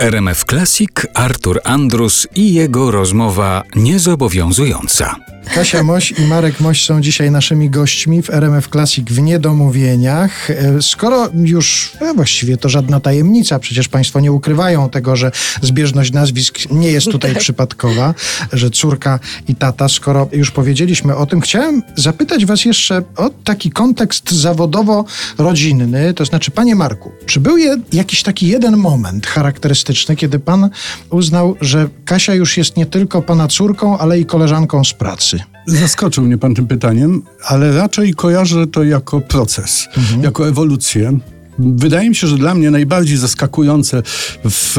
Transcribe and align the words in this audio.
RMF 0.00 0.44
Classic 0.44 0.90
Artur 1.14 1.60
Andrus 1.64 2.26
i 2.34 2.54
jego 2.54 2.90
rozmowa 2.90 3.62
niezobowiązująca. 3.74 5.16
Kasia 5.54 5.82
Moś 5.82 6.10
i 6.18 6.22
Marek 6.22 6.60
Moś 6.60 6.84
są 6.84 7.00
dzisiaj 7.00 7.30
naszymi 7.30 7.70
gośćmi 7.70 8.22
w 8.22 8.30
RMF 8.30 8.68
Classic 8.68 9.08
w 9.08 9.20
Niedomówieniach. 9.20 10.50
E, 10.50 10.82
Skoro 10.82 11.28
już 11.34 11.92
e, 12.00 12.14
właściwie 12.14 12.56
to 12.56 12.68
żadna 12.68 13.00
tajemnica, 13.00 13.58
przecież 13.58 13.88
Państwo 13.88 14.20
nie 14.20 14.32
ukrywają 14.32 14.90
tego, 14.90 15.16
że 15.16 15.30
zbieżność 15.62 16.12
nazwisk 16.12 16.58
nie 16.70 16.92
jest 16.92 17.06
tutaj 17.06 17.34
przypadkowa, 17.44 18.14
że 18.52 18.70
córka 18.70 19.18
i 19.48 19.54
tata, 19.54 19.88
skoro 19.88 20.28
już 20.32 20.50
powiedzieliśmy 20.50 21.16
o 21.16 21.26
tym, 21.26 21.40
chciałem 21.40 21.82
zapytać 21.96 22.46
Was 22.46 22.64
jeszcze 22.64 23.02
o 23.16 23.30
taki 23.44 23.70
kontekst 23.70 24.32
zawodowo-rodzinny, 24.32 26.14
to 26.14 26.24
znaczy, 26.24 26.50
Panie 26.50 26.74
Marku, 26.74 27.12
czy 27.26 27.40
był 27.40 27.56
je, 27.56 27.76
jakiś 27.92 28.22
taki 28.22 28.46
jeden 28.48 28.76
moment 28.76 29.26
charakterystyczny, 29.26 29.89
kiedy 30.16 30.38
Pan 30.38 30.70
uznał, 31.10 31.56
że 31.60 31.88
Kasia 32.04 32.34
już 32.34 32.56
jest 32.56 32.76
nie 32.76 32.86
tylko 32.86 33.22
Pana 33.22 33.48
córką, 33.48 33.98
ale 33.98 34.20
i 34.20 34.26
koleżanką 34.26 34.84
z 34.84 34.92
pracy? 34.92 35.40
Zaskoczył 35.66 36.24
mnie 36.24 36.38
pan 36.38 36.54
tym 36.54 36.66
pytaniem, 36.66 37.22
ale 37.46 37.72
raczej 37.72 38.14
kojarzę 38.14 38.66
to 38.66 38.82
jako 38.82 39.20
proces, 39.20 39.88
jako 40.22 40.48
ewolucję. 40.48 41.18
Wydaje 41.58 42.08
mi 42.08 42.16
się, 42.16 42.26
że 42.26 42.36
dla 42.36 42.54
mnie 42.54 42.70
najbardziej 42.70 43.16
zaskakujące 43.16 44.02
w 44.44 44.78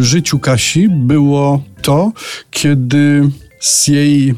y, 0.00 0.04
życiu 0.04 0.38
Kasi 0.38 0.88
było 0.88 1.62
to, 1.82 2.12
kiedy 2.50 3.30
z 3.60 3.88
jej 3.88 4.30
y, 4.30 4.34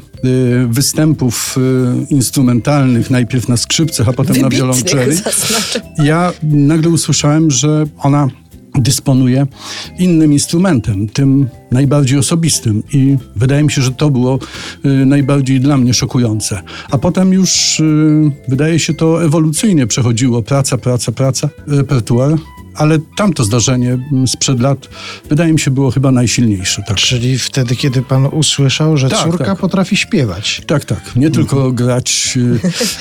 występów 0.67 1.57
y, 1.57 2.13
instrumentalnych, 2.13 3.09
najpierw 3.09 3.49
na 3.49 3.57
skrzypcach, 3.57 4.07
a 4.09 4.13
potem 4.13 4.35
na 4.35 4.49
Wybitnych, 4.49 4.59
wiolonczeli, 4.59 5.15
zaznaczę. 5.15 5.81
ja 6.03 6.33
nagle 6.43 6.89
usłyszałem, 6.89 7.51
że 7.51 7.85
ona 7.97 8.27
dysponuje 8.77 9.47
innym 9.99 10.33
instrumentem, 10.33 11.07
tym 11.07 11.47
najbardziej 11.71 12.19
osobistym. 12.19 12.83
I 12.93 13.17
wydaje 13.35 13.63
mi 13.63 13.71
się, 13.71 13.81
że 13.81 13.91
to 13.91 14.09
było 14.09 14.39
y, 14.85 15.05
najbardziej 15.05 15.59
dla 15.59 15.77
mnie 15.77 15.93
szokujące. 15.93 16.61
A 16.91 16.97
potem 16.97 17.33
już 17.33 17.79
y, 17.79 18.31
wydaje 18.47 18.79
się 18.79 18.93
to 18.93 19.23
ewolucyjnie 19.23 19.87
przechodziło, 19.87 20.43
praca, 20.43 20.77
praca, 20.77 21.11
praca, 21.11 21.49
repertuar, 21.67 22.35
ale 22.77 22.99
tamto 23.17 23.43
zdarzenie 23.43 23.97
mm, 24.11 24.27
sprzed 24.27 24.59
lat 24.59 24.87
wydaje 25.29 25.53
mi 25.53 25.59
się 25.59 25.71
było 25.71 25.91
chyba 25.91 26.11
najsilniejsze. 26.11 26.83
Tak, 26.87 26.97
Czyli 26.97 27.39
wtedy, 27.39 27.75
kiedy 27.75 28.01
pan 28.01 28.25
usłyszał, 28.25 28.97
że 28.97 29.09
Tak, 29.09 29.23
córka 29.23 29.45
tak. 29.45 29.57
potrafi 29.59 29.97
śpiewać. 29.97 30.61
tak, 30.67 30.85
tak. 30.85 31.15
Nie 31.15 31.31
tylko 31.31 31.71
grać 31.71 32.37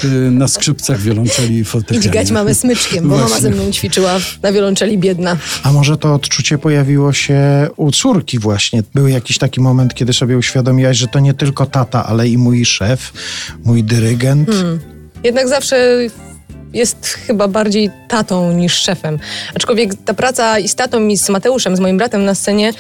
y, 0.04 0.06
y, 0.08 0.30
na 0.30 0.48
skrzypcach, 0.48 1.00
wiolonczeli 1.00 1.54
i 1.54 1.58
I 1.58 1.64
fortepianie. 1.64 2.00
dźgać 2.02 2.30
mamę 2.30 2.54
smyczkiem, 2.54 3.08
bo 3.08 3.14
mama 3.14 3.28
Właśnie. 3.28 3.42
ze 3.42 3.50
mną 3.50 3.70
ćwiczyła 3.72 4.12
na 4.42 4.52
wiolonczeli 4.52 4.98
biedna. 4.98 5.36
A 5.62 5.72
może 5.72 5.96
to 5.96 6.14
odczucie 6.14 6.58
pojawiło 6.58 7.12
się 7.12 7.68
u 7.76 7.90
córki 7.90 8.38
właśnie? 8.38 8.82
Był 8.94 9.08
jakiś 9.08 9.38
taki 9.38 9.60
moment, 9.60 9.94
kiedy 9.94 10.12
sobie 10.12 10.38
uświadomiłaś, 10.38 10.96
że 10.96 11.06
to 11.08 11.20
nie 11.20 11.34
tylko 11.34 11.66
tata, 11.66 12.06
ale 12.06 12.28
i 12.28 12.38
mój 12.38 12.64
szef, 12.64 13.12
mój 13.64 13.84
dyrygent. 13.84 14.48
Jednak 15.24 15.48
zawsze 15.48 15.98
jest 16.74 17.06
chyba 17.06 17.48
bardziej 17.48 17.90
tatą 18.08 18.52
niż 18.52 18.74
szefem. 18.74 19.18
Aczkolwiek 19.54 19.94
ta 20.04 20.14
praca 20.14 20.58
i 20.58 20.68
z 20.68 20.74
tatą 20.74 21.08
i 21.08 21.18
z 21.18 21.28
Mateuszem, 21.28 21.76
z 21.76 21.80
moim 21.80 21.98
bratem 21.98 22.24
na 22.24 22.34
scenie, 22.34 22.72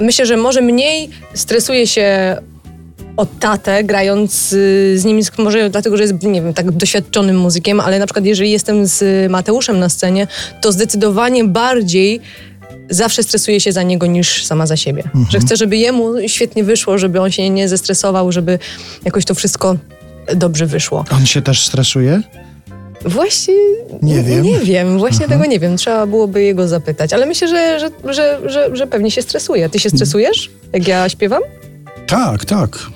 myślę, 0.00 0.26
że 0.26 0.36
może 0.36 0.60
mniej 0.60 1.10
stresuje 1.34 1.86
się 1.86 2.36
o 3.16 3.26
tatę, 3.26 3.84
grając 3.84 4.52
y, 4.52 4.98
z 4.98 5.04
nim, 5.04 5.20
może 5.38 5.70
dlatego, 5.70 5.96
że 5.96 6.02
jest, 6.02 6.22
nie 6.22 6.42
wiem, 6.42 6.54
tak 6.54 6.70
doświadczonym 6.70 7.38
muzykiem, 7.38 7.80
ale 7.80 7.98
na 7.98 8.06
przykład 8.06 8.24
jeżeli 8.24 8.50
jestem 8.50 8.86
z 8.86 9.30
Mateuszem 9.30 9.78
na 9.78 9.88
scenie, 9.88 10.26
to 10.60 10.72
zdecydowanie 10.72 11.44
bardziej 11.44 12.20
zawsze 12.90 13.22
stresuję 13.22 13.60
się 13.60 13.72
za 13.72 13.82
niego 13.82 14.06
niż 14.06 14.44
sama 14.44 14.66
za 14.66 14.76
siebie. 14.76 15.02
Że 15.30 15.40
chcę, 15.40 15.56
żeby 15.56 15.76
jemu 15.76 16.14
świetnie 16.26 16.64
wyszło, 16.64 16.98
żeby 16.98 17.20
on 17.20 17.30
się 17.30 17.50
nie 17.50 17.68
zestresował, 17.68 18.32
żeby 18.32 18.58
jakoś 19.04 19.24
to 19.24 19.34
wszystko 19.34 19.76
dobrze 20.36 20.66
wyszło. 20.66 21.04
On 21.10 21.26
się 21.26 21.42
też 21.42 21.66
stresuje? 21.66 22.22
Właśnie 23.04 23.54
Nie 24.02 24.22
wiem. 24.22 24.42
Nie 24.42 24.58
wiem, 24.58 24.98
właśnie 24.98 25.28
tego 25.28 25.46
nie 25.46 25.58
wiem. 25.58 25.76
Trzeba 25.76 26.06
byłoby 26.06 26.42
jego 26.42 26.68
zapytać. 26.68 27.12
Ale 27.12 27.26
myślę, 27.26 27.48
że, 27.48 27.80
że, 27.80 27.90
że, 28.12 28.40
że, 28.50 28.76
że 28.76 28.86
pewnie 28.86 29.10
się 29.10 29.22
stresuje. 29.22 29.68
Ty 29.68 29.78
się 29.78 29.90
stresujesz, 29.90 30.50
jak 30.72 30.88
ja 30.88 31.08
śpiewam? 31.08 31.42
Tak, 32.10 32.44
tak. 32.44 32.90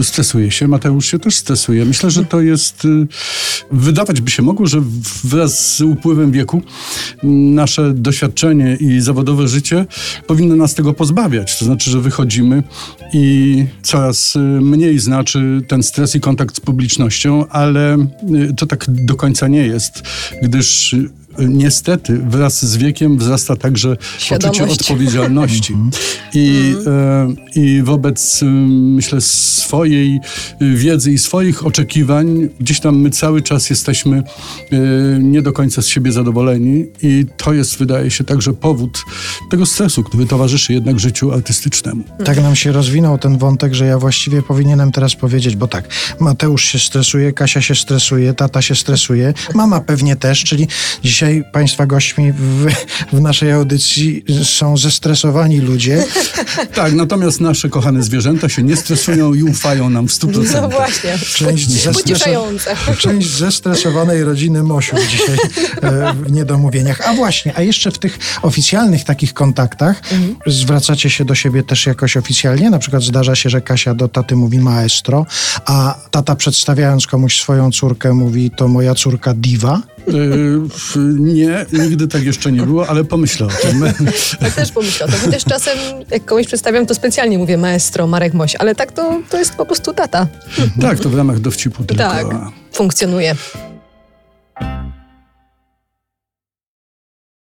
Y, 0.00 0.04
Stresuje 0.04 0.50
się. 0.50 0.68
Mateusz 0.68 1.06
się 1.06 1.18
też 1.18 1.36
stresuje. 1.36 1.84
Myślę, 1.84 2.10
że 2.10 2.24
to 2.24 2.40
jest. 2.40 2.84
y, 2.84 3.06
Wydawać 3.72 4.20
by 4.20 4.30
się 4.30 4.42
mogło, 4.42 4.66
że 4.66 4.82
wraz 5.24 5.76
z 5.76 5.80
upływem 5.80 6.32
wieku 6.32 6.56
y, 6.56 7.26
nasze 7.26 7.94
doświadczenie 7.94 8.76
i 8.80 9.00
zawodowe 9.00 9.48
życie 9.48 9.86
powinno 10.26 10.56
nas 10.56 10.74
tego 10.74 10.92
pozbawiać. 10.92 11.58
To 11.58 11.64
znaczy, 11.64 11.90
że 11.90 12.00
wychodzimy 12.00 12.62
i 13.12 13.64
coraz 13.82 14.34
mniej 14.60 14.98
znaczy 14.98 15.62
ten 15.68 15.82
stres 15.82 16.14
i 16.14 16.20
kontakt 16.20 16.56
z 16.56 16.60
publicznością, 16.60 17.46
ale 17.48 17.96
to 18.56 18.66
tak 18.66 18.84
do 18.88 19.14
końca 19.16 19.48
nie 19.48 19.66
jest, 19.66 20.02
gdyż. 20.42 20.96
Niestety, 21.38 22.18
wraz 22.18 22.64
z 22.64 22.76
wiekiem 22.76 23.18
wzrasta 23.18 23.56
także 23.56 23.96
poczucie 24.30 24.64
odpowiedzialności. 24.64 25.74
I, 26.34 26.74
e, 26.86 27.34
I 27.54 27.82
wobec, 27.82 28.42
y, 28.42 28.44
myślę, 28.44 29.20
swojej 29.20 30.20
wiedzy 30.60 31.12
i 31.12 31.18
swoich 31.18 31.66
oczekiwań, 31.66 32.48
gdzieś 32.60 32.80
tam 32.80 32.96
my 32.98 33.10
cały 33.10 33.42
czas 33.42 33.70
jesteśmy 33.70 34.22
y, 34.72 35.18
nie 35.20 35.42
do 35.42 35.52
końca 35.52 35.82
z 35.82 35.86
siebie 35.86 36.12
zadowoleni, 36.12 36.86
i 37.02 37.26
to 37.36 37.52
jest, 37.52 37.78
wydaje 37.78 38.10
się, 38.10 38.24
także 38.24 38.52
powód 38.52 39.04
tego 39.50 39.66
stresu, 39.66 40.02
który 40.02 40.26
towarzyszy 40.26 40.72
jednak 40.72 41.00
życiu 41.00 41.32
artystycznemu. 41.32 42.04
Tak 42.24 42.42
nam 42.42 42.56
się 42.56 42.72
rozwinął 42.72 43.18
ten 43.18 43.38
wątek, 43.38 43.74
że 43.74 43.86
ja 43.86 43.98
właściwie 43.98 44.42
powinienem 44.42 44.92
teraz 44.92 45.14
powiedzieć, 45.14 45.56
bo 45.56 45.68
tak, 45.68 45.88
Mateusz 46.20 46.64
się 46.64 46.78
stresuje, 46.78 47.32
Kasia 47.32 47.62
się 47.62 47.74
stresuje, 47.74 48.34
tata 48.34 48.62
się 48.62 48.74
stresuje, 48.74 49.34
mama 49.54 49.80
pewnie 49.80 50.16
też, 50.16 50.44
czyli 50.44 50.68
dzisiaj 51.02 51.25
Państwa 51.52 51.86
gośćmi 51.86 52.32
w, 52.32 52.66
w 53.12 53.20
naszej 53.20 53.52
audycji 53.52 54.24
są 54.44 54.76
zestresowani 54.76 55.60
ludzie. 55.60 56.04
Tak, 56.74 56.92
natomiast 56.92 57.40
nasze 57.40 57.68
kochane 57.68 58.02
zwierzęta 58.02 58.48
się 58.48 58.62
nie 58.62 58.76
stresują 58.76 59.34
i 59.34 59.42
ufają 59.42 59.90
nam 59.90 60.08
w 60.08 60.10
100%. 60.10 60.62
No 60.62 60.68
właśnie. 60.68 61.18
Część, 61.34 61.68
zestreso- 61.68 62.96
część 62.98 63.30
zestresowanej 63.30 64.24
rodziny 64.24 64.62
Mosiów 64.62 65.00
dzisiaj 65.08 65.36
e, 65.82 66.12
w 66.12 66.32
niedomówieniach. 66.32 67.08
A 67.08 67.14
właśnie, 67.14 67.52
a 67.56 67.62
jeszcze 67.62 67.90
w 67.90 67.98
tych 67.98 68.18
oficjalnych 68.42 69.04
takich 69.04 69.34
kontaktach 69.34 70.02
zwracacie 70.46 71.10
się 71.10 71.24
do 71.24 71.34
siebie 71.34 71.62
też 71.62 71.86
jakoś 71.86 72.16
oficjalnie? 72.16 72.70
Na 72.70 72.78
przykład 72.78 73.02
zdarza 73.02 73.34
się, 73.34 73.50
że 73.50 73.60
Kasia 73.60 73.94
do 73.94 74.08
taty 74.08 74.36
mówi 74.36 74.58
maestro, 74.58 75.26
a 75.66 75.94
tata 76.10 76.36
przedstawiając 76.36 77.06
komuś 77.06 77.40
swoją 77.40 77.70
córkę 77.70 78.12
mówi 78.14 78.50
to 78.50 78.68
moja 78.68 78.94
córka 78.94 79.34
diva. 79.34 79.82
Y, 80.08 80.60
nie, 81.18 81.66
nigdy 81.72 82.08
tak 82.08 82.24
jeszcze 82.24 82.52
nie 82.52 82.62
było, 82.62 82.88
ale 82.88 83.04
pomyślę 83.04 83.46
o 83.46 83.50
tym. 83.50 83.84
Tak 84.40 84.52
też 84.52 84.72
pomyślałam. 84.72 85.14
Chociaż 85.24 85.44
czasem, 85.44 85.78
jak 86.10 86.24
kogoś 86.24 86.46
przedstawiam, 86.46 86.86
to 86.86 86.94
specjalnie 86.94 87.38
mówię 87.38 87.58
maestro, 87.58 88.06
Marek 88.06 88.34
Moś, 88.34 88.56
ale 88.56 88.74
tak 88.74 88.92
to, 88.92 89.20
to 89.30 89.38
jest 89.38 89.54
po 89.54 89.66
prostu 89.66 89.94
tata. 89.94 90.26
tak, 90.80 90.98
to 91.00 91.10
w 91.10 91.14
ramach 91.14 91.40
dowcipu 91.40 91.84
tylko. 91.84 92.04
Tak, 92.04 92.26
funkcjonuje. 92.72 93.34